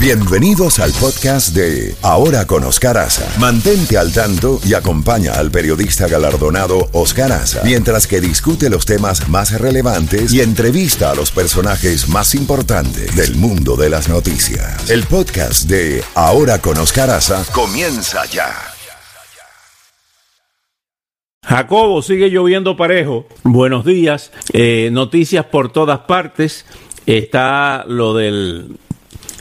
Bienvenidos 0.00 0.78
al 0.78 0.92
podcast 0.92 1.56
de 1.56 1.92
Ahora 2.02 2.46
con 2.46 2.62
Oscar 2.62 2.96
Aza. 2.98 3.28
Mantente 3.40 3.98
al 3.98 4.12
tanto 4.12 4.60
y 4.64 4.74
acompaña 4.74 5.32
al 5.32 5.50
periodista 5.50 6.06
galardonado 6.06 6.88
Oscar 6.92 7.32
Aza 7.32 7.62
mientras 7.64 8.06
que 8.06 8.20
discute 8.20 8.70
los 8.70 8.86
temas 8.86 9.28
más 9.28 9.60
relevantes 9.60 10.32
y 10.32 10.40
entrevista 10.40 11.10
a 11.10 11.16
los 11.16 11.32
personajes 11.32 12.08
más 12.08 12.36
importantes 12.36 13.16
del 13.16 13.34
mundo 13.34 13.74
de 13.74 13.90
las 13.90 14.08
noticias. 14.08 14.88
El 14.88 15.02
podcast 15.02 15.68
de 15.68 16.04
Ahora 16.14 16.60
con 16.60 16.78
Oscar 16.78 17.10
Aza 17.10 17.44
comienza 17.52 18.24
ya. 18.26 18.54
Jacobo, 21.44 22.02
sigue 22.02 22.30
lloviendo 22.30 22.76
parejo. 22.76 23.26
Buenos 23.42 23.84
días. 23.84 24.30
Eh, 24.52 24.90
noticias 24.92 25.46
por 25.46 25.72
todas 25.72 25.98
partes. 26.00 26.66
Está 27.04 27.84
lo 27.88 28.14
del 28.14 28.78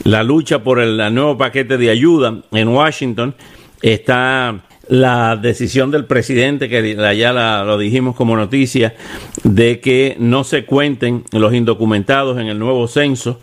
la 0.03 0.23
lucha 0.23 0.63
por 0.63 0.79
el, 0.79 0.97
nuevo 1.13 1.37
paquete 1.37 1.77
de 1.77 1.89
ayuda 1.89 2.41
en 2.51 2.67
Washington. 2.67 3.35
Está 3.81 4.61
la 4.89 5.35
decisión 5.35 5.91
del 5.91 6.05
presidente, 6.05 6.69
que 6.69 6.95
ya 7.17 7.33
lo 7.63 7.77
dijimos 7.77 8.15
como 8.15 8.35
noticia, 8.35 8.95
de 9.43 9.79
que 9.79 10.15
no 10.19 10.43
se 10.43 10.65
cuenten 10.65 11.23
los 11.31 11.53
indocumentados 11.53 12.39
en 12.39 12.47
el 12.47 12.57
nuevo 12.57 12.87
censo 12.87 13.39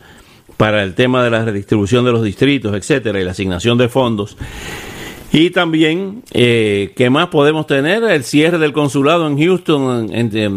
para 0.57 0.83
el 0.83 0.95
tema 0.95 1.23
de 1.23 1.31
la 1.31 1.45
redistribución 1.45 2.05
de 2.05 2.13
los 2.13 2.23
distritos, 2.23 2.75
etcétera, 2.75 3.21
y 3.21 3.25
la 3.25 3.33
asignación 3.33 3.77
de 3.77 3.89
fondos. 3.89 4.37
Y 5.33 5.51
también, 5.51 6.23
eh, 6.33 6.93
¿qué 6.95 7.11
más 7.11 7.27
podemos 7.27 7.67
tener? 7.67 8.05
El 8.05 8.23
cierre 8.23 8.59
del 8.59 8.73
consulado 8.73 9.27
en 9.27 9.37
Houston, 9.37 10.09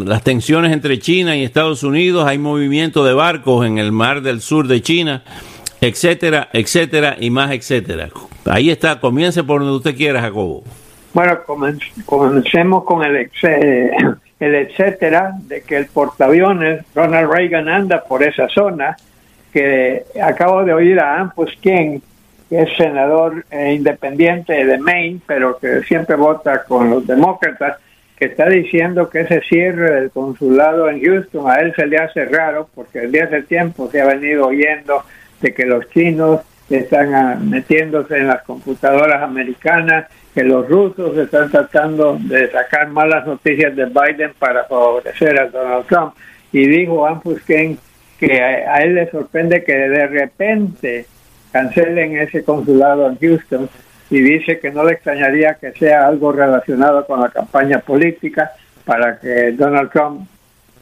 las 0.08 0.22
tensiones 0.22 0.72
entre 0.72 1.00
China 1.00 1.36
y 1.36 1.42
Estados 1.42 1.82
Unidos, 1.82 2.24
hay 2.28 2.38
movimiento 2.38 3.04
de 3.04 3.12
barcos 3.12 3.66
en 3.66 3.78
el 3.78 3.90
mar 3.90 4.22
del 4.22 4.40
sur 4.40 4.68
de 4.68 4.80
China 4.80 5.24
etcétera, 5.80 6.48
etcétera 6.52 7.16
y 7.18 7.30
más 7.30 7.52
etcétera. 7.52 8.08
Ahí 8.46 8.70
está, 8.70 9.00
comience 9.00 9.44
por 9.44 9.60
donde 9.60 9.76
usted 9.76 9.96
quiera, 9.96 10.20
Jacobo. 10.20 10.64
Bueno, 11.12 11.38
comencemos 12.04 12.84
con 12.84 13.02
el, 13.02 13.30
el 14.40 14.54
etcétera 14.54 15.32
de 15.40 15.62
que 15.62 15.76
el 15.76 15.86
portaaviones 15.86 16.84
Ronald 16.94 17.32
Reagan 17.32 17.68
anda 17.68 18.04
por 18.04 18.22
esa 18.22 18.48
zona, 18.48 18.96
que 19.52 20.04
acabo 20.22 20.64
de 20.64 20.74
oír 20.74 21.00
a 21.00 21.18
Ampus 21.18 21.56
King, 21.60 22.00
que 22.48 22.62
es 22.62 22.76
senador 22.76 23.44
eh, 23.50 23.74
independiente 23.74 24.64
de 24.64 24.78
Maine, 24.78 25.20
pero 25.26 25.58
que 25.58 25.82
siempre 25.82 26.16
vota 26.16 26.64
con 26.64 26.90
los 26.90 27.06
demócratas, 27.06 27.78
que 28.16 28.26
está 28.26 28.48
diciendo 28.48 29.08
que 29.08 29.20
ese 29.20 29.40
cierre 29.42 29.92
del 29.92 30.10
consulado 30.10 30.88
en 30.88 31.00
Houston 31.00 31.48
a 31.50 31.56
él 31.56 31.72
se 31.76 31.86
le 31.86 31.98
hace 31.98 32.24
raro, 32.24 32.68
porque 32.74 33.00
desde 33.00 33.22
hace 33.22 33.42
tiempo 33.42 33.88
se 33.90 34.00
ha 34.00 34.06
venido 34.06 34.46
oyendo 34.46 35.02
de 35.40 35.54
que 35.54 35.64
los 35.64 35.88
chinos 35.90 36.40
están 36.70 37.14
ah, 37.14 37.38
metiéndose 37.40 38.18
en 38.18 38.26
las 38.26 38.42
computadoras 38.42 39.22
americanas, 39.22 40.06
que 40.34 40.44
los 40.44 40.68
rusos 40.68 41.16
están 41.16 41.50
tratando 41.50 42.18
de 42.20 42.50
sacar 42.50 42.88
malas 42.88 43.26
noticias 43.26 43.74
de 43.74 43.86
Biden 43.86 44.32
para 44.38 44.64
favorecer 44.64 45.38
a 45.38 45.46
Donald 45.46 45.86
Trump. 45.86 46.14
Y 46.52 46.66
dijo 46.66 47.06
Ken 47.46 47.78
que 48.18 48.40
a, 48.40 48.82
él 48.82 48.94
le 48.94 49.10
sorprende 49.10 49.64
que 49.64 49.74
de 49.74 50.06
repente 50.06 51.06
cancelen 51.52 52.18
ese 52.18 52.44
consulado 52.44 53.08
en 53.08 53.18
Houston 53.18 53.68
y 54.10 54.20
dice 54.20 54.58
que 54.58 54.70
no 54.70 54.84
le 54.84 54.94
extrañaría 54.94 55.54
que 55.54 55.72
sea 55.72 56.06
algo 56.06 56.32
relacionado 56.32 57.06
con 57.06 57.20
la 57.20 57.28
campaña 57.30 57.78
política 57.80 58.52
para 58.84 59.18
que 59.18 59.52
Donald 59.52 59.90
Trump 59.90 60.26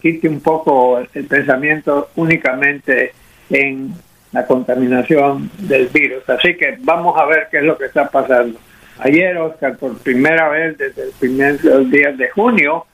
quite 0.00 0.28
un 0.28 0.40
poco 0.40 0.98
el 0.98 1.24
pensamiento 1.24 2.10
únicamente 2.16 3.12
en 3.50 3.92
la 4.32 4.46
contaminación 4.46 5.50
del 5.58 5.88
virus. 5.88 6.28
Así 6.28 6.56
que 6.56 6.76
vamos 6.80 7.16
a 7.18 7.26
ver 7.26 7.48
qué 7.50 7.58
es 7.58 7.64
lo 7.64 7.78
que 7.78 7.86
está 7.86 8.08
pasando. 8.08 8.58
Ayer, 8.98 9.36
Oscar, 9.38 9.76
por 9.76 9.98
primera 9.98 10.48
vez 10.48 10.78
desde 10.78 11.04
el 11.04 11.10
primer 11.18 11.60
días 11.90 12.16
de 12.16 12.30
junio, 12.30 12.86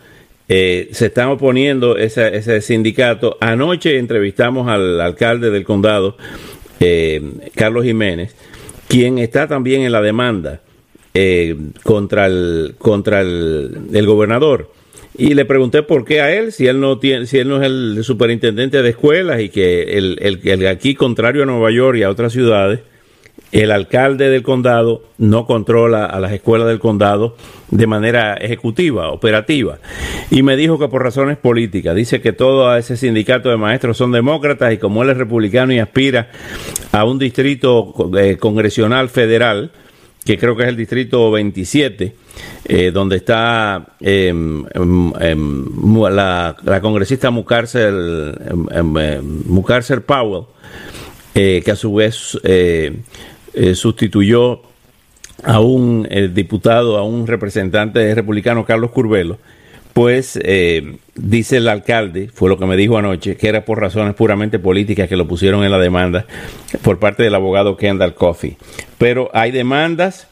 eh, 0.48 0.88
se 0.92 1.06
están 1.06 1.28
oponiendo 1.28 1.96
ese, 1.96 2.36
ese 2.36 2.60
sindicato. 2.60 3.36
Anoche 3.40 3.98
entrevistamos 3.98 4.68
al 4.68 5.00
alcalde 5.00 5.50
del 5.50 5.64
condado, 5.64 6.16
eh, 6.80 7.20
Carlos 7.54 7.84
Jiménez, 7.84 8.34
quien 8.88 9.18
está 9.18 9.48
también 9.48 9.82
en 9.82 9.92
la 9.92 10.02
demanda 10.02 10.60
eh, 11.14 11.56
contra 11.82 12.26
el 12.26 12.74
contra 12.78 13.22
el, 13.22 14.06
gobernador 14.06 14.70
y 15.16 15.32
le 15.32 15.46
pregunté 15.46 15.82
por 15.82 16.04
qué 16.04 16.20
a 16.20 16.30
él 16.30 16.52
si 16.52 16.66
él 16.66 16.78
no 16.78 16.98
tiene 16.98 17.26
si 17.26 17.38
él 17.38 17.48
no 17.48 17.56
es 17.56 17.66
el 17.66 18.04
superintendente 18.04 18.82
de 18.82 18.90
escuelas 18.90 19.40
y 19.40 19.48
que 19.48 19.96
el, 19.96 20.18
el 20.20 20.66
aquí 20.66 20.94
contrario 20.94 21.44
a 21.44 21.46
Nueva 21.46 21.70
York 21.70 21.96
y 21.96 22.02
a 22.02 22.10
otras 22.10 22.34
ciudades 22.34 22.80
el 23.52 23.70
alcalde 23.70 24.28
del 24.28 24.42
condado 24.42 25.02
no 25.18 25.46
controla 25.46 26.04
a 26.06 26.20
las 26.20 26.32
escuelas 26.32 26.68
del 26.68 26.80
condado 26.80 27.36
de 27.70 27.86
manera 27.86 28.34
ejecutiva, 28.34 29.10
operativa. 29.10 29.78
Y 30.30 30.42
me 30.42 30.56
dijo 30.56 30.78
que 30.78 30.88
por 30.88 31.02
razones 31.02 31.36
políticas, 31.36 31.94
dice 31.94 32.20
que 32.20 32.32
todo 32.32 32.76
ese 32.76 32.96
sindicato 32.96 33.48
de 33.48 33.56
maestros 33.56 33.96
son 33.96 34.12
demócratas 34.12 34.72
y 34.72 34.78
como 34.78 35.02
él 35.02 35.10
es 35.10 35.16
republicano 35.16 35.72
y 35.72 35.78
aspira 35.78 36.30
a 36.92 37.04
un 37.04 37.18
distrito 37.18 37.94
eh, 38.18 38.36
congresional 38.36 39.08
federal, 39.08 39.70
que 40.24 40.38
creo 40.38 40.56
que 40.56 40.64
es 40.64 40.68
el 40.68 40.76
distrito 40.76 41.30
27, 41.30 42.16
eh, 42.64 42.90
donde 42.90 43.16
está 43.16 43.94
em, 44.00 44.64
em, 44.74 45.12
em, 45.20 45.64
la, 46.10 46.56
congresista 46.82 47.30
Mucarcer, 47.30 47.94
Powell, 50.04 50.46
eh, 51.32 51.62
que 51.64 51.70
a 51.70 51.76
su 51.76 51.94
vez 51.94 52.36
eh, 53.58 53.74
sustituyó 53.74 54.60
a 55.42 55.60
un 55.60 56.06
eh, 56.10 56.28
diputado, 56.28 56.98
a 56.98 57.04
un 57.04 57.26
representante 57.26 58.14
republicano, 58.14 58.66
Carlos 58.66 58.90
Curbelo, 58.90 59.38
pues 59.94 60.38
eh, 60.42 60.98
dice 61.14 61.56
el 61.56 61.68
alcalde, 61.68 62.28
fue 62.28 62.50
lo 62.50 62.58
que 62.58 62.66
me 62.66 62.76
dijo 62.76 62.98
anoche, 62.98 63.38
que 63.38 63.48
era 63.48 63.64
por 63.64 63.80
razones 63.80 64.14
puramente 64.14 64.58
políticas 64.58 65.08
que 65.08 65.16
lo 65.16 65.26
pusieron 65.26 65.64
en 65.64 65.70
la 65.70 65.78
demanda 65.78 66.26
por 66.82 66.98
parte 66.98 67.22
del 67.22 67.34
abogado 67.34 67.78
Kendall 67.78 68.12
Coffey. 68.14 68.58
Pero 68.98 69.30
hay 69.32 69.52
demandas, 69.52 70.28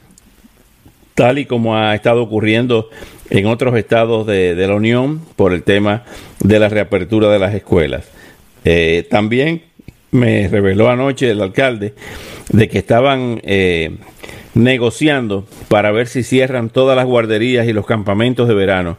tal 1.15 1.39
y 1.39 1.47
como 1.47 1.79
ha 1.79 1.95
estado 1.95 2.23
ocurriendo 2.23 2.91
en 3.31 3.47
otros 3.47 3.75
estados 3.79 4.27
de, 4.27 4.55
la 4.55 4.75
Unión 4.75 5.23
por 5.35 5.55
el 5.55 5.63
tema 5.63 6.03
de 6.41 6.59
la 6.59 6.69
reapertura 6.69 7.31
de 7.31 7.39
las 7.39 7.55
escuelas. 7.55 8.05
también 9.09 9.63
me 10.11 10.47
reveló 10.47 10.91
anoche 10.91 11.31
el 11.31 11.41
alcalde 11.41 11.95
de 12.51 12.69
que 12.69 12.79
estaban 12.79 13.41
eh, 13.45 13.97
negociando 14.55 15.47
para 15.69 15.93
ver 15.93 16.07
si 16.07 16.23
cierran 16.23 16.71
todas 16.71 16.97
las 16.97 17.07
guarderías 17.07 17.67
y 17.67 17.73
los 17.73 17.87
campamentos 17.87 18.49
de 18.49 18.55
verano. 18.55 18.99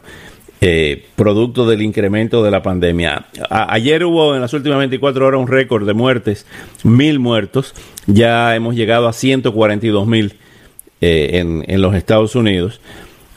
Eh, 0.62 1.04
producto 1.16 1.68
del 1.68 1.82
incremento 1.82 2.42
de 2.42 2.50
la 2.50 2.62
pandemia. 2.62 3.26
ayer 3.50 4.04
hubo 4.04 4.34
en 4.34 4.40
las 4.40 4.54
últimas 4.54 4.78
24 4.78 5.26
horas 5.26 5.38
un 5.38 5.48
récord 5.48 5.86
de 5.86 5.92
muertes, 5.92 6.46
mil 6.82 7.18
muertos, 7.18 7.74
ya 8.06 8.56
hemos 8.56 8.74
llegado 8.74 9.06
a 9.06 9.12
142 9.12 10.06
mil 10.06 10.36
en, 11.02 11.62
en, 11.68 11.82
los 11.82 11.94
Estados 11.94 12.34
Unidos. 12.36 12.80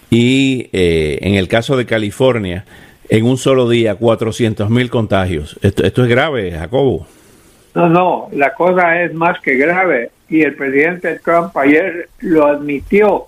Y 0.10 0.70
en 0.72 1.36
el 1.36 1.50
caso 1.50 1.76
de 1.76 1.86
California, 1.86 2.64
en 3.10 3.26
un 3.26 3.38
solo 3.38 3.68
día, 3.68 3.96
400 3.96 4.70
mil 4.70 4.90
contagios. 4.90 5.58
Esto, 5.62 5.84
esto 5.84 6.04
es 6.04 6.10
grave, 6.10 6.52
Jacobo. 6.52 7.06
No, 7.75 7.88
no, 7.88 8.30
la 8.31 8.54
cosa 8.54 9.01
es 9.01 9.13
más 9.13 9.39
que 9.42 9.56
grave 9.56 10.12
y 10.27 10.42
el 10.42 10.56
presidente 10.56 11.19
Trump 11.19 11.56
ayer 11.57 12.10
lo 12.19 12.48
admitió 12.48 13.25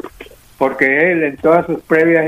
porque 0.57 1.11
él 1.11 1.23
en 1.23 1.37
todas 1.37 1.65
sus 1.65 1.81
previas 1.81 2.25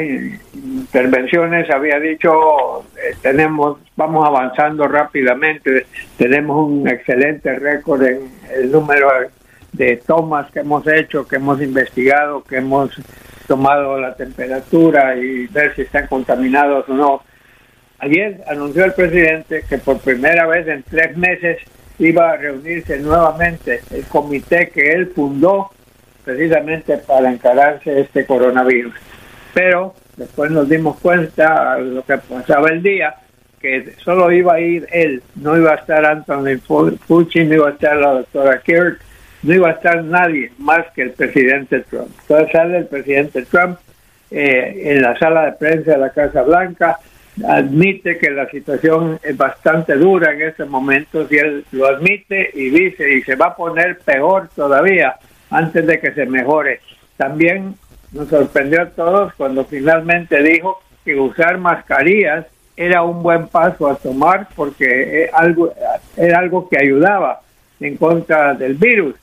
intervenciones 0.54 1.70
había 1.70 2.00
dicho 2.00 2.84
eh, 2.98 3.16
tenemos 3.22 3.78
vamos 3.96 4.26
avanzando 4.26 4.88
rápidamente 4.88 5.86
tenemos 6.18 6.68
un 6.70 6.88
excelente 6.88 7.54
récord 7.60 8.02
en 8.04 8.32
el 8.56 8.72
número 8.72 9.10
de 9.72 9.98
tomas 9.98 10.50
que 10.52 10.62
hemos 10.62 10.88
hecho 10.88 11.28
que 11.28 11.36
hemos 11.36 11.62
investigado 11.62 12.44
que 12.44 12.58
hemos 12.58 13.00
tomado 13.48 14.00
la 14.00 14.16
temperatura 14.16 15.16
y 15.16 15.48
ver 15.48 15.76
si 15.76 15.84
están 15.84 16.08
contaminados 16.08 16.88
o 16.90 16.94
no. 16.94 17.22
Ayer 18.00 18.44
anunció 18.48 18.86
el 18.86 18.94
presidente 18.94 19.64
que 19.68 19.78
por 19.78 20.00
primera 20.00 20.46
vez 20.48 20.68
en 20.68 20.84
tres 20.84 21.16
meses 21.16 21.60
iba 22.00 22.32
a 22.32 22.38
reunirse 22.38 23.00
nuevamente 23.00 23.82
el 23.92 24.04
comité 24.06 24.70
que 24.70 24.92
él 24.92 25.12
fundó 25.16 25.70
precisamente 26.24 26.98
para 26.98 27.32
encararse 27.32 28.02
este 28.02 28.26
coronavirus. 28.26 28.94
Pero 29.54 29.94
después 30.18 30.52
nos 30.52 30.68
dimos 30.70 31.00
cuenta 31.00 31.78
lo 31.78 32.04
que 32.04 32.18
pasaba 32.18 32.70
el 32.70 32.82
día, 32.82 33.16
que 33.60 33.94
solo 34.04 34.32
iba 34.32 34.56
a 34.56 34.60
ir 34.60 34.88
él, 34.92 35.22
no 35.36 35.58
iba 35.58 35.72
a 35.72 35.76
estar 35.76 36.06
Anthony 36.06 36.58
Fauci, 36.60 37.44
no 37.46 37.56
iba 37.56 37.70
a 37.70 37.72
estar 37.72 37.96
la 37.96 38.14
doctora 38.14 38.62
Kirk, 38.62 39.00
no 39.44 39.54
iba 39.54 39.70
a 39.70 39.74
estar 39.74 40.04
nadie 40.04 40.52
más 40.58 40.86
que 40.94 41.04
el 41.04 41.12
presidente 41.12 41.82
Trump. 41.82 42.10
Entonces 42.22 42.52
sale 42.52 42.78
el 42.78 42.86
presidente 42.88 43.44
Trump 43.44 43.78
eh, 44.32 44.82
en 44.86 45.02
la 45.02 45.18
sala 45.18 45.46
de 45.46 45.52
prensa 45.54 45.92
de 45.92 45.98
la 45.98 46.10
Casa 46.10 46.42
Blanca, 46.42 47.00
admite 47.48 48.18
que 48.18 48.30
la 48.30 48.50
situación 48.50 49.20
es 49.24 49.36
bastante 49.36 49.96
dura 49.96 50.34
en 50.34 50.42
este 50.44 50.66
momento, 50.66 51.26
y 51.30 51.38
él 51.38 51.66
lo 51.72 51.88
admite 51.88 52.52
y 52.54 52.70
dice, 52.70 53.12
y 53.14 53.22
se 53.24 53.36
va 53.36 53.48
a 53.48 53.56
poner 53.56 54.00
peor 54.00 54.50
todavía 54.56 55.16
antes 55.50 55.86
de 55.86 56.00
que 56.00 56.14
se 56.14 56.26
mejore. 56.26 56.80
También 57.18 57.76
nos 58.12 58.28
sorprendió 58.30 58.84
a 58.84 58.90
todos 58.90 59.34
cuando 59.34 59.66
finalmente 59.66 60.42
dijo 60.44 60.82
que 61.04 61.16
usar 61.16 61.58
mascarillas 61.58 62.46
era 62.76 63.04
un 63.04 63.22
buen 63.22 63.48
paso 63.48 63.88
a 63.88 63.96
tomar 63.96 64.48
porque 64.56 65.30
algo, 65.34 65.74
era 66.18 66.40
algo 66.40 66.68
que 66.70 66.78
ayudaba 66.80 67.42
en 67.80 67.98
contra 67.98 68.54
del 68.54 68.76
virus. 68.76 69.16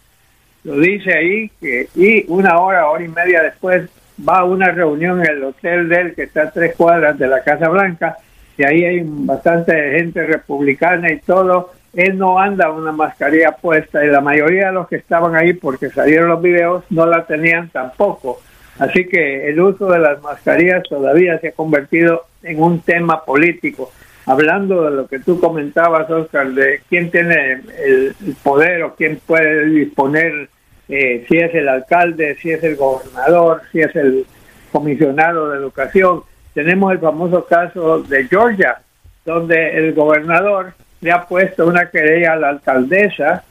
Lo 0.63 0.77
dice 0.77 1.17
ahí 1.17 1.51
que, 1.61 1.89
y 1.95 2.25
una 2.29 2.59
hora, 2.59 2.89
hora 2.89 3.03
y 3.03 3.09
media 3.09 3.43
después 3.43 3.89
va 4.29 4.39
a 4.39 4.45
una 4.45 4.71
reunión 4.71 5.21
en 5.25 5.31
el 5.31 5.45
hotel 5.45 5.89
de 5.89 5.97
él 5.97 6.15
que 6.15 6.25
está 6.25 6.43
a 6.43 6.51
tres 6.51 6.75
cuadras 6.77 7.19
de 7.19 7.29
la 7.29 7.43
Casa 7.43 7.69
Blanca 7.69 8.17
y 8.57 8.65
ahí 8.65 8.85
hay 8.85 9.03
bastante 9.05 9.73
gente 9.99 10.27
republicana 10.27 11.11
y 11.11 11.21
todo 11.21 11.73
él 11.93 12.19
no 12.19 12.39
anda 12.39 12.71
una 12.71 12.93
mascarilla 12.93 13.53
puesta 13.53 14.05
y 14.05 14.09
la 14.09 14.21
mayoría 14.21 14.67
de 14.67 14.73
los 14.73 14.89
que 14.89 14.97
estaban 14.97 15.35
ahí 15.35 15.55
porque 15.55 15.91
salieron 15.91 16.29
los 16.29 16.43
videos 16.43 16.85
no 16.91 17.07
la 17.07 17.25
tenían 17.25 17.69
tampoco. 17.69 18.41
Así 18.79 19.07
que 19.07 19.49
el 19.49 19.61
uso 19.61 19.91
de 19.91 19.99
las 19.99 20.23
mascarillas 20.23 20.85
todavía 20.89 21.39
se 21.39 21.49
ha 21.49 21.53
convertido 21.53 22.27
en 22.43 22.63
un 22.63 22.81
tema 22.81 23.25
político. 23.25 23.91
Hablando 24.27 24.85
de 24.85 24.91
lo 24.93 25.07
que 25.07 25.19
tú 25.19 25.41
comentabas, 25.41 26.09
Oscar, 26.09 26.51
de 26.53 26.81
quién 26.89 27.11
tiene 27.11 27.63
el, 27.85 28.15
poder 28.43 28.85
o 28.85 28.95
quién 28.95 29.21
puede 29.27 29.67
disponer, 29.67 30.49
eh, 30.91 31.25
si 31.29 31.39
es 31.39 31.55
el 31.55 31.69
alcalde, 31.69 32.37
si 32.41 32.51
es 32.51 32.63
el 32.65 32.77
gobernador, 32.77 33.63
si 33.71 33.81
es 33.81 33.95
el 33.95 34.27
comisionado 34.73 35.51
de 35.51 35.59
educación. 35.59 36.23
Tenemos 36.53 36.93
el 36.93 36.99
famoso 36.99 37.47
caso 37.47 38.03
de 38.03 38.27
Georgia, 38.27 38.81
donde 39.25 39.77
el 39.79 39.95
gobernador 39.95 40.73
le 41.01 41.13
ha 41.13 41.27
puesto 41.27 41.67
una 41.67 41.91
querella 41.91 42.33
a 42.33 42.37
la 42.37 42.49
alcaldesa, 42.49 43.45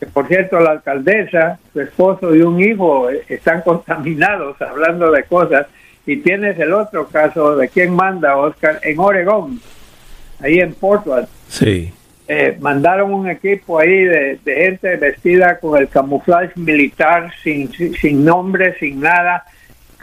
que 0.00 0.06
por 0.06 0.26
cierto 0.26 0.58
la 0.58 0.72
alcaldesa, 0.72 1.58
su 1.72 1.80
esposo 1.80 2.34
y 2.34 2.42
un 2.42 2.60
hijo 2.60 3.08
están 3.28 3.62
contaminados 3.62 4.60
hablando 4.60 5.10
de 5.10 5.22
cosas, 5.24 5.66
y 6.06 6.16
tienes 6.18 6.58
el 6.58 6.72
otro 6.72 7.06
caso 7.06 7.56
de 7.56 7.68
quién 7.68 7.94
manda, 7.94 8.36
Oscar, 8.36 8.80
en 8.82 8.98
Oregón, 8.98 9.60
ahí 10.40 10.58
en 10.58 10.74
Portland. 10.74 11.28
Sí. 11.48 11.92
Eh, 12.26 12.56
mandaron 12.60 13.12
un 13.12 13.28
equipo 13.28 13.78
ahí 13.78 14.04
de, 14.04 14.38
gente 14.44 14.96
vestida 14.96 15.58
con 15.58 15.78
el 15.78 15.88
camuflaje 15.88 16.52
militar, 16.56 17.32
sin, 17.42 17.70
sin 17.72 18.24
nombre, 18.24 18.78
sin 18.78 19.00
nada, 19.00 19.44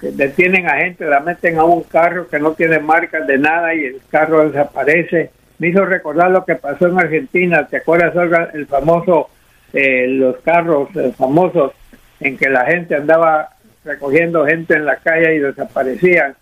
detienen 0.02 0.68
a 0.68 0.78
gente, 0.78 1.06
la 1.06 1.20
meten 1.20 1.58
a 1.58 1.64
un 1.64 1.84
carro 1.84 2.28
que 2.28 2.40
no 2.40 2.54
tiene 2.54 2.80
marcas 2.80 3.26
de 3.26 3.38
nada 3.38 3.74
y 3.74 3.86
el 3.86 4.02
carro 4.10 4.48
desaparece 4.48 5.32
me 5.62 5.68
hizo 5.68 5.86
recordar 5.86 6.32
lo 6.32 6.44
que 6.44 6.56
pasó 6.56 6.88
en 6.88 7.00
Argentina. 7.00 7.68
¿Te 7.68 7.78
acuerdas, 7.78 8.16
el 8.56 8.66
famoso, 8.66 9.30
eh, 9.72 10.08
los 10.08 10.38
carros 10.38 10.90
eh, 10.96 11.14
famosos 11.16 11.74
en 12.20 12.36
que 12.36 12.50
la 12.50 12.66
gente 12.66 12.96
andaba 12.96 13.50
recogiendo 13.86 14.44
gente 14.44 14.74
en 14.74 14.86
la 14.86 14.96
calle 14.96 15.36
y 15.36 15.38
desaparecían? 15.38 16.34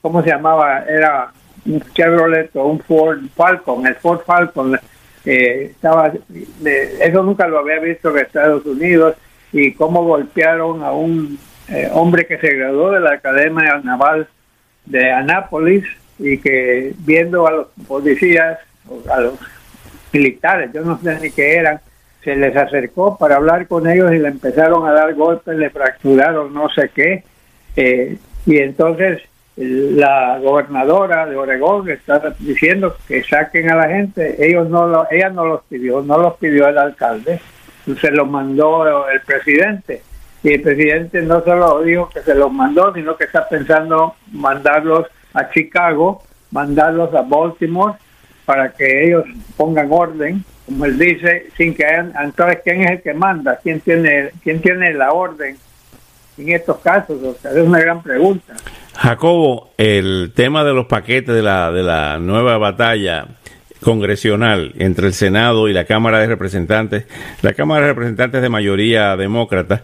¿Cómo 0.00 0.22
se 0.22 0.30
llamaba? 0.30 0.86
Era 0.88 1.30
un 1.66 1.82
Chevrolet 1.92 2.56
o 2.56 2.64
un 2.64 2.80
Ford 2.80 3.18
Falcon, 3.36 3.86
el 3.86 3.94
Ford 3.96 4.22
Falcon. 4.24 4.80
Eh, 5.24 5.68
estaba, 5.70 6.12
eso 6.64 7.22
nunca 7.22 7.46
lo 7.46 7.58
había 7.58 7.78
visto 7.78 8.10
en 8.10 8.24
Estados 8.24 8.66
Unidos 8.66 9.16
y 9.52 9.72
cómo 9.72 10.04
golpearon 10.04 10.82
a 10.82 10.92
un 10.92 11.38
hombre 11.92 12.26
que 12.26 12.38
se 12.38 12.54
graduó 12.54 12.90
de 12.90 13.00
la 13.00 13.12
Academia 13.12 13.80
Naval 13.82 14.28
de 14.84 15.10
Anápolis 15.10 15.84
y 16.18 16.38
que 16.38 16.92
viendo 16.98 17.46
a 17.46 17.52
los 17.52 17.66
policías, 17.86 18.58
a 19.10 19.20
los 19.20 19.34
militares, 20.12 20.70
yo 20.72 20.82
no 20.82 20.98
sé 21.00 21.18
ni 21.20 21.30
qué 21.30 21.56
eran, 21.56 21.80
se 22.22 22.36
les 22.36 22.56
acercó 22.56 23.16
para 23.18 23.36
hablar 23.36 23.66
con 23.66 23.88
ellos 23.88 24.12
y 24.12 24.18
le 24.18 24.28
empezaron 24.28 24.86
a 24.86 24.92
dar 24.92 25.14
golpes, 25.14 25.56
le 25.56 25.70
fracturaron 25.70 26.52
no 26.54 26.68
sé 26.70 26.90
qué, 26.94 27.24
eh, 27.76 28.18
y 28.46 28.58
entonces 28.58 29.22
la 29.56 30.38
gobernadora 30.38 31.26
de 31.26 31.36
Oregón 31.36 31.90
está 31.90 32.34
diciendo 32.38 32.96
que 33.06 33.22
saquen 33.22 33.70
a 33.70 33.76
la 33.76 33.88
gente, 33.88 34.46
ellos 34.46 34.68
no 34.68 34.86
lo, 34.86 35.06
ella 35.10 35.28
no 35.28 35.44
los 35.44 35.62
pidió, 35.64 36.00
no 36.02 36.18
los 36.18 36.36
pidió 36.36 36.68
el 36.68 36.78
alcalde, 36.78 37.40
se 38.00 38.10
los 38.10 38.28
mandó 38.28 39.08
el 39.08 39.20
presidente. 39.20 40.02
Y 40.42 40.54
el 40.54 40.62
presidente 40.62 41.22
no 41.22 41.42
solo 41.44 41.82
dijo 41.82 42.08
que 42.08 42.22
se 42.22 42.34
los 42.34 42.52
mandó, 42.52 42.92
sino 42.94 43.16
que 43.16 43.24
está 43.24 43.48
pensando 43.48 44.16
mandarlos 44.32 45.06
a 45.34 45.50
Chicago, 45.50 46.22
mandarlos 46.50 47.14
a 47.14 47.22
Baltimore 47.22 47.94
para 48.44 48.72
que 48.72 49.06
ellos 49.06 49.24
pongan 49.56 49.88
orden, 49.90 50.44
como 50.66 50.84
él 50.84 50.98
dice, 50.98 51.48
sin 51.56 51.74
que 51.74 51.84
hayan, 51.84 52.12
entonces 52.20 52.60
quién 52.64 52.82
es 52.82 52.90
el 52.92 53.02
que 53.02 53.14
manda, 53.14 53.58
quién 53.62 53.80
tiene, 53.80 54.30
quién 54.42 54.60
tiene 54.60 54.94
la 54.94 55.12
orden 55.12 55.56
en 56.38 56.48
estos 56.48 56.78
casos, 56.78 57.22
o 57.22 57.34
sea, 57.34 57.50
es 57.50 57.58
una 57.58 57.80
gran 57.80 58.02
pregunta. 58.02 58.54
Jacobo, 58.94 59.70
el 59.78 60.32
tema 60.34 60.64
de 60.64 60.74
los 60.74 60.86
paquetes 60.86 61.34
de 61.34 61.42
la, 61.42 61.72
de 61.72 61.82
la 61.82 62.18
nueva 62.18 62.58
batalla 62.58 63.26
congresional 63.82 64.72
entre 64.78 65.08
el 65.08 65.12
Senado 65.12 65.68
y 65.68 65.72
la 65.72 65.84
Cámara 65.84 66.20
de 66.20 66.26
Representantes, 66.26 67.04
la 67.42 67.52
Cámara 67.52 67.82
de 67.82 67.92
Representantes 67.92 68.40
de 68.40 68.48
mayoría 68.48 69.16
demócrata. 69.16 69.82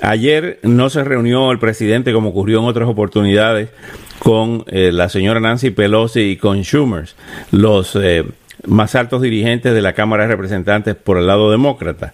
Ayer 0.00 0.60
no 0.62 0.88
se 0.88 1.04
reunió 1.04 1.50
el 1.50 1.58
presidente 1.58 2.12
como 2.12 2.30
ocurrió 2.30 2.60
en 2.60 2.66
otras 2.66 2.88
oportunidades 2.88 3.70
con 4.18 4.64
eh, 4.68 4.92
la 4.92 5.08
señora 5.08 5.40
Nancy 5.40 5.70
Pelosi 5.70 6.20
y 6.20 6.36
con 6.36 6.62
Schumer, 6.62 7.08
los 7.50 7.96
eh, 7.96 8.24
más 8.66 8.94
altos 8.94 9.22
dirigentes 9.22 9.74
de 9.74 9.82
la 9.82 9.94
Cámara 9.94 10.24
de 10.24 10.30
Representantes 10.30 10.94
por 10.94 11.18
el 11.18 11.26
lado 11.26 11.50
demócrata. 11.50 12.12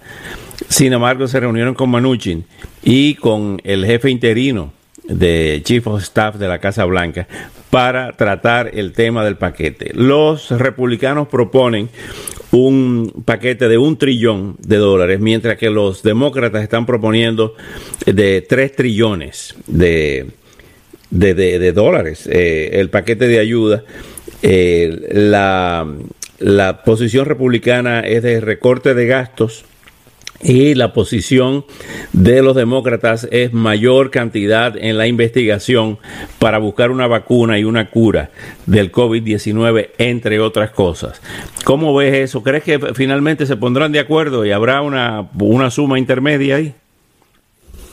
Sin 0.68 0.92
embargo, 0.92 1.28
se 1.28 1.38
reunieron 1.38 1.74
con 1.74 1.90
Manuchin 1.90 2.46
y 2.82 3.14
con 3.16 3.60
el 3.64 3.84
jefe 3.84 4.10
interino 4.10 4.72
de 5.08 5.60
Chief 5.64 5.86
of 5.86 6.02
Staff 6.02 6.36
de 6.36 6.48
la 6.48 6.58
Casa 6.58 6.84
Blanca 6.84 7.26
para 7.70 8.12
tratar 8.12 8.70
el 8.74 8.92
tema 8.92 9.24
del 9.24 9.36
paquete. 9.36 9.90
Los 9.94 10.50
republicanos 10.50 11.28
proponen 11.28 11.90
un 12.52 13.22
paquete 13.24 13.68
de 13.68 13.78
un 13.78 13.98
trillón 13.98 14.56
de 14.60 14.76
dólares, 14.76 15.20
mientras 15.20 15.58
que 15.58 15.70
los 15.70 16.02
demócratas 16.02 16.62
están 16.62 16.86
proponiendo 16.86 17.54
de 18.06 18.40
tres 18.42 18.74
trillones 18.74 19.54
de, 19.66 20.30
de, 21.10 21.72
dólares 21.72 22.28
eh, 22.30 22.70
el 22.74 22.90
paquete 22.90 23.28
de 23.28 23.38
ayuda. 23.38 23.84
Eh, 24.42 25.08
la, 25.12 25.86
la 26.38 26.82
posición 26.82 27.26
republicana 27.26 28.00
es 28.00 28.22
de 28.22 28.40
recorte 28.40 28.94
de 28.94 29.06
gastos 29.06 29.64
y 30.40 30.74
la 30.74 30.92
posición 30.92 31.64
de 32.12 32.42
los 32.42 32.54
demócratas 32.54 33.28
es 33.30 33.52
mayor 33.52 34.10
cantidad 34.10 34.76
en 34.76 34.98
la 34.98 35.06
investigación 35.06 35.98
para 36.38 36.58
buscar 36.58 36.90
una 36.90 37.06
vacuna 37.06 37.58
y 37.58 37.64
una 37.64 37.90
cura 37.90 38.30
del 38.66 38.92
COVID-19, 38.92 39.90
entre 39.98 40.40
otras 40.40 40.70
cosas. 40.70 41.20
¿Cómo 41.64 41.94
ves 41.94 42.14
eso? 42.14 42.42
¿Crees 42.42 42.64
que 42.64 42.78
finalmente 42.94 43.46
se 43.46 43.56
pondrán 43.56 43.92
de 43.92 44.00
acuerdo 44.00 44.44
y 44.44 44.52
habrá 44.52 44.82
una, 44.82 45.28
una 45.38 45.70
suma 45.70 45.98
intermedia 45.98 46.56
ahí? 46.56 46.74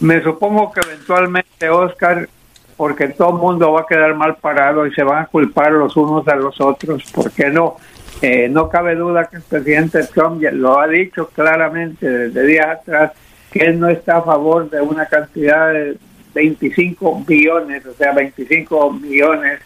me 0.04 0.22
supongo 0.22 0.72
que 0.72 0.82
eventualmente, 0.82 1.70
Oscar, 1.70 2.28
porque 2.76 3.08
todo 3.08 3.30
el 3.30 3.36
mundo 3.36 3.72
va 3.72 3.82
a 3.82 3.86
quedar 3.86 4.14
mal 4.16 4.36
parado 4.36 4.86
y 4.86 4.94
se 4.94 5.02
van 5.02 5.24
a 5.24 5.26
culpar 5.28 5.72
los 5.72 5.96
unos 5.96 6.28
a 6.28 6.36
los 6.36 6.60
otros, 6.60 7.04
¿por 7.14 7.32
qué 7.32 7.50
no? 7.50 7.78
Eh, 8.22 8.48
no 8.50 8.70
cabe 8.70 8.96
duda 8.96 9.26
que 9.26 9.38
el 9.38 9.42
presidente 9.42 10.04
Trump 10.06 10.42
lo 10.52 10.80
ha 10.80 10.88
dicho 10.88 11.28
claramente 11.30 12.10
desde 12.10 12.48
días 12.48 12.68
atrás 12.68 13.12
que 13.52 13.60
él 13.60 13.80
no 13.80 13.90
está 13.90 14.18
a 14.18 14.22
favor 14.24 14.70
de 14.70 14.82
una 14.82 15.06
cantidad 15.06 15.74
de 15.74 15.98
25 16.34 17.24
billones, 17.28 17.86
o 17.86 17.94
sea, 17.94 18.14
25 18.14 18.92
millones, 18.94 19.60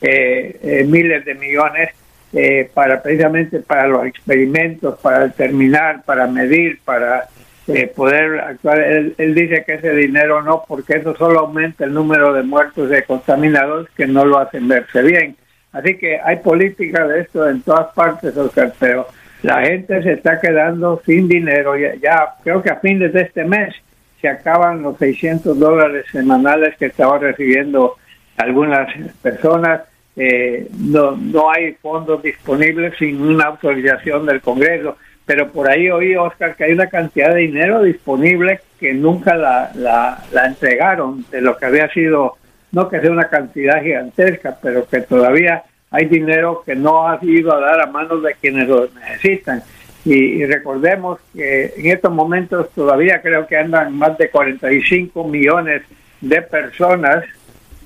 eh, 0.00 0.58
eh, 0.62 0.84
miles 0.84 1.24
de 1.24 1.34
millones 1.34 1.90
eh, 2.32 2.70
para 2.74 3.02
precisamente 3.02 3.60
para 3.60 3.86
los 3.86 4.04
experimentos, 4.04 4.98
para 4.98 5.20
determinar, 5.20 6.02
para 6.04 6.26
medir, 6.26 6.80
para 6.84 7.28
eh, 7.66 7.86
poder 7.86 8.40
actuar. 8.40 8.80
Él, 8.80 9.14
dice 9.34 9.64
que 9.64 9.74
ese 9.74 9.92
dinero 9.94 10.42
no, 10.42 10.64
porque 10.66 10.96
eso 10.96 11.16
solo 11.16 11.40
aumenta 11.40 11.84
el 11.84 11.94
número 11.94 12.32
de 12.32 12.42
muertos 12.42 12.90
de 12.90 13.04
contaminados 13.04 13.88
que 13.96 14.06
no 14.06 14.24
lo 14.24 14.38
hacen 14.38 14.68
verse 14.68 15.02
bien. 15.02 15.36
Así 15.76 15.96
que 15.96 16.18
hay 16.20 16.36
política 16.36 17.06
de 17.06 17.20
esto 17.20 17.48
en 17.48 17.62
todas 17.62 17.92
partes, 17.94 18.36
Oscar, 18.36 18.72
pero 18.78 19.06
la 19.42 19.62
gente 19.62 20.02
se 20.02 20.12
está 20.12 20.40
quedando 20.40 21.02
sin 21.04 21.28
dinero. 21.28 21.76
Ya, 21.76 21.94
ya 21.96 22.34
creo 22.42 22.62
que 22.62 22.70
a 22.70 22.76
fines 22.76 23.12
de 23.12 23.22
este 23.22 23.44
mes 23.44 23.74
se 24.20 24.28
acaban 24.28 24.82
los 24.82 24.96
600 24.98 25.58
dólares 25.58 26.06
semanales 26.10 26.76
que 26.78 26.86
estaban 26.86 27.20
recibiendo 27.20 27.96
algunas 28.36 28.88
personas 29.22 29.82
eh, 30.16 30.68
no, 30.78 31.12
no 31.12 31.50
hay 31.50 31.74
fondos 31.74 32.22
disponibles 32.22 32.94
sin 32.98 33.20
una 33.20 33.44
autorización 33.44 34.24
del 34.24 34.40
Congreso, 34.40 34.96
pero 35.26 35.52
por 35.52 35.68
ahí 35.68 35.90
oí, 35.90 36.16
Oscar, 36.16 36.56
que 36.56 36.64
hay 36.64 36.72
una 36.72 36.86
cantidad 36.86 37.34
de 37.34 37.40
dinero 37.40 37.82
disponible 37.82 38.60
que 38.80 38.94
nunca 38.94 39.36
la, 39.36 39.70
la, 39.74 40.46
entregaron 40.46 41.26
de 41.30 41.42
lo 41.42 41.58
que 41.58 41.66
había 41.66 41.90
sido, 41.90 42.36
no 42.76 42.90
que 42.90 43.00
sea 43.00 43.10
una 43.10 43.30
cantidad 43.30 43.82
gigantesca, 43.82 44.58
pero 44.60 44.86
que 44.86 45.00
todavía 45.00 45.64
hay 45.90 46.04
dinero 46.04 46.62
que 46.64 46.74
no 46.74 47.08
ha 47.08 47.18
ido 47.22 47.54
a 47.54 47.58
dar 47.58 47.80
a 47.80 47.86
manos 47.86 48.22
de 48.22 48.34
quienes 48.34 48.68
lo 48.68 48.86
necesitan. 49.00 49.62
Y, 50.04 50.44
recordemos 50.44 51.18
que 51.34 51.72
en 51.74 51.86
estos 51.86 52.12
momentos 52.12 52.68
todavía 52.74 53.22
creo 53.22 53.46
que 53.46 53.56
andan 53.56 53.96
más 53.96 54.18
de 54.18 54.28
45 54.28 55.24
millones 55.26 55.84
de 56.20 56.42
personas 56.42 57.24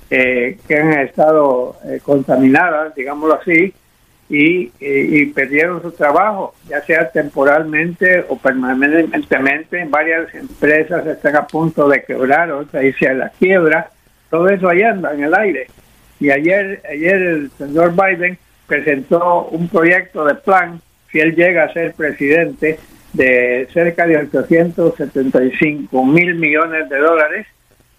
eh, 0.09 0.57
que 0.67 0.75
han 0.75 0.91
estado 0.99 1.77
eh, 1.85 2.01
contaminadas, 2.03 2.93
digámoslo 2.93 3.35
así, 3.35 3.73
y, 4.27 5.25
perdieron 5.27 5.81
su 5.81 5.91
trabajo, 5.91 6.53
ya 6.67 6.81
sea 6.81 7.09
temporalmente 7.09 8.25
o 8.27 8.37
permanentemente. 8.37 9.85
Varias 9.89 10.35
empresas 10.35 11.07
están 11.07 11.37
a 11.37 11.47
punto 11.47 11.87
de 11.87 12.03
quebrar, 12.03 12.51
o 12.51 12.65
sea, 12.65 13.13
la 13.13 13.29
quiebra. 13.29 13.89
Todo 14.31 14.49
eso 14.49 14.67
ahí 14.69 14.81
anda 14.81 15.13
en 15.13 15.23
el 15.23 15.35
aire. 15.35 15.67
Y 16.19 16.31
ayer, 16.31 16.81
ayer 16.89 17.21
el 17.21 17.51
señor 17.57 17.93
Biden 17.93 18.37
presentó 18.65 19.45
un 19.51 19.67
proyecto 19.67 20.25
de 20.25 20.35
plan, 20.35 20.81
si 21.11 21.19
él 21.19 21.35
llega 21.35 21.65
a 21.65 21.73
ser 21.73 21.93
presidente, 21.93 22.79
de 23.13 23.67
cerca 23.73 24.07
de 24.07 24.17
875 24.17 26.05
mil 26.05 26.35
millones 26.35 26.87
de 26.89 26.97
dólares 26.97 27.47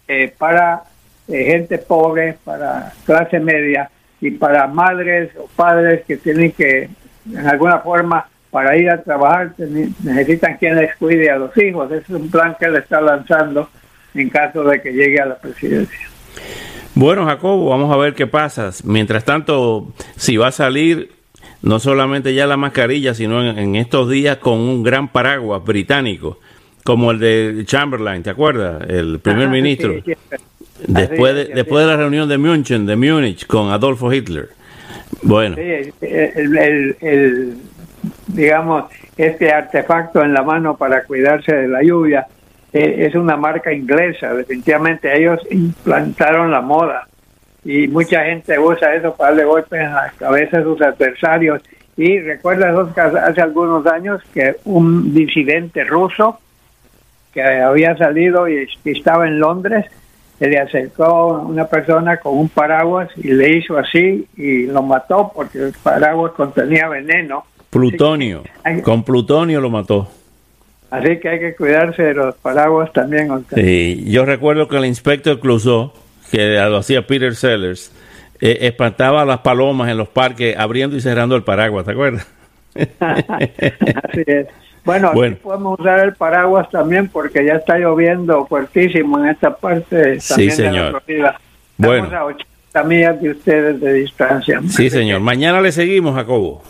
eh, 0.09 0.33
para 0.39 0.85
gente 1.29 1.79
pobre, 1.79 2.37
para 2.45 2.93
clase 3.05 3.39
media 3.39 3.91
y 4.21 4.31
para 4.31 4.67
madres 4.67 5.31
o 5.37 5.47
padres 5.55 6.03
que 6.07 6.17
tienen 6.17 6.53
que, 6.53 6.89
en 7.31 7.47
alguna 7.47 7.81
forma, 7.81 8.27
para 8.51 8.77
ir 8.77 8.91
a 8.91 9.03
trabajar, 9.03 9.53
necesitan 9.59 10.57
quien 10.57 10.77
les 10.77 10.95
cuide 10.97 11.31
a 11.31 11.37
los 11.37 11.57
hijos. 11.57 11.91
Ese 11.91 12.03
es 12.03 12.21
un 12.21 12.31
plan 12.31 12.57
que 12.59 12.67
él 12.67 12.77
está 12.77 13.01
lanzando 13.01 13.69
en 14.15 14.29
caso 14.29 14.63
de 14.65 14.81
que 14.81 14.93
llegue 14.93 15.21
a 15.21 15.27
la 15.27 15.37
presidencia. 15.37 16.12
Bueno, 16.95 17.25
Jacobo, 17.25 17.71
vamos 17.71 17.93
a 17.93 17.97
ver 17.97 18.15
qué 18.15 18.27
pasa. 18.27 18.71
Mientras 18.85 19.25
tanto, 19.25 19.93
si 20.17 20.37
va 20.37 20.49
a 20.49 20.53
salir 20.53 21.11
no 21.63 21.79
solamente 21.79 22.35
ya 22.35 22.47
la 22.47 22.57
mascarilla, 22.57 23.15
sino 23.15 23.43
en, 23.43 23.77
estos 23.77 24.11
días 24.11 24.39
con 24.39 24.59
un 24.59 24.83
gran 24.83 25.09
paraguas 25.09 25.65
británico, 25.65 26.39
como 26.85 27.13
el 27.13 27.21
de 27.21 27.63
Chamberlain, 27.65 28.23
¿te 28.23 28.31
acuerdas? 28.31 28.83
El 28.89 29.21
primer 29.21 29.49
ministro. 29.49 29.95
Después 30.87 31.35
de, 31.35 31.45
después 31.55 31.85
de 31.85 31.91
la 31.91 31.97
reunión 31.97 32.29
de 32.29 32.39
München, 32.39 32.87
de 32.87 32.97
Múnich, 32.97 33.47
con 33.47 33.71
Adolfo 33.71 34.13
Hitler. 34.13 34.49
Bueno. 35.23 35.57
el, 35.57 37.55
digamos, 38.27 38.85
este 39.17 39.53
artefacto 39.53 40.25
en 40.25 40.35
la 40.35 40.43
mano 40.43 40.77
para 40.77 41.05
cuidarse 41.05 41.55
de 41.55 41.69
la 41.69 41.83
lluvia 41.83 42.27
eh, 42.73 43.07
es 43.07 43.15
una 43.15 43.37
marca 43.37 43.73
inglesa. 43.73 44.35
Definitivamente 44.35 45.17
ellos 45.17 45.41
implantaron 45.51 46.51
la 46.51 46.61
moda 46.61 47.09
y 47.65 47.87
mucha 47.89 48.25
gente 48.25 48.59
usa 48.59 48.95
eso 48.95 49.15
para 49.15 49.31
darle 49.31 49.45
golpes 49.45 49.81
en 49.81 49.93
la 49.93 50.13
cabeza 50.19 50.59
a 50.59 50.63
sus 50.63 50.81
adversarios. 50.81 51.63
Y 51.97 52.19
recuerda 52.21 52.75
hace 53.27 53.41
algunos 53.41 53.87
años 53.87 54.23
que 54.33 54.57
un 54.65 55.15
disidente 55.15 55.85
ruso 55.85 56.39
que 57.33 57.43
había 57.43 57.97
salido 57.97 58.49
y 58.49 58.67
estaba 58.85 59.27
en 59.27 59.39
Londres 59.39 59.87
se 60.39 60.49
le 60.49 60.59
acercó 60.59 61.39
una 61.49 61.67
persona 61.67 62.17
con 62.17 62.37
un 62.37 62.49
paraguas 62.49 63.09
y 63.17 63.29
le 63.29 63.59
hizo 63.59 63.79
así 63.79 64.27
y 64.37 64.67
lo 64.67 64.83
mató 64.83 65.31
porque 65.35 65.59
el 65.59 65.73
paraguas 65.83 66.33
contenía 66.33 66.89
veneno. 66.89 67.45
Plutonio, 67.71 68.43
con 68.83 69.05
plutonio 69.05 69.61
lo 69.61 69.71
mató. 69.71 70.09
Así 70.93 71.19
que 71.21 71.29
hay 71.31 71.41
que 71.41 71.55
cuidarse 71.57 72.03
de 72.03 72.13
los 72.13 72.35
paraguas 72.35 72.93
también. 72.93 73.31
Sí, 73.55 74.05
yo 74.07 74.27
recuerdo 74.27 74.69
que 74.69 74.77
el 74.77 74.85
inspector 74.85 75.41
Clouseau, 75.41 75.91
que 76.31 76.57
lo 76.57 76.77
hacía 76.77 77.07
Peter 77.07 77.35
Sellers, 77.35 77.91
eh, 78.43 78.59
espantaba 78.61 79.23
a 79.23 79.25
las 79.25 79.39
palomas 79.39 79.91
en 79.91 79.97
los 79.97 80.09
parques 80.09 80.55
abriendo 80.55 80.95
y 80.95 81.01
cerrando 81.01 81.35
el 81.35 81.45
paraguas, 81.45 81.87
¿te 81.87 81.93
acuerdas? 81.93 82.27
así 82.75 84.23
es. 84.27 84.49
Bueno, 84.85 85.13
podemos 85.43 85.81
usar 85.81 86.01
el 86.01 86.13
paraguas 86.15 86.69
también 86.69 87.09
porque 87.09 87.43
ya 87.43 87.55
está 87.55 87.79
lloviendo 87.79 88.45
fuertísimo 88.47 89.19
en 89.19 89.29
esta 89.31 89.57
parte 89.57 90.21
sí, 90.21 90.51
señor. 90.51 91.03
de 91.07 91.19
la 91.21 91.41
Bueno. 91.79 92.15
a 92.15 92.25
80 92.27 92.83
millas 92.85 93.23
de 93.23 93.31
ustedes 93.31 93.81
de 93.81 93.95
distancia. 93.95 94.61
Sí, 94.69 94.91
señor. 94.91 95.21
Mañana 95.21 95.63
le 95.63 95.73
seguimos, 95.73 96.15
Jacobo. 96.15 96.63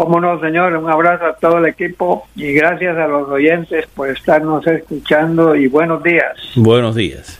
Cómo 0.00 0.18
no, 0.18 0.40
señor. 0.40 0.74
Un 0.78 0.88
abrazo 0.88 1.26
a 1.26 1.34
todo 1.34 1.58
el 1.58 1.66
equipo 1.66 2.26
y 2.34 2.54
gracias 2.54 2.96
a 2.96 3.06
los 3.06 3.28
oyentes 3.28 3.86
por 3.94 4.08
estarnos 4.08 4.66
escuchando 4.66 5.54
y 5.54 5.68
buenos 5.68 6.02
días. 6.02 6.38
Buenos 6.56 6.94
días. 6.94 7.38